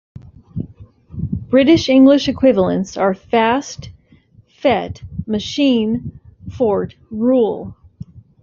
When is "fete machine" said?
4.47-6.19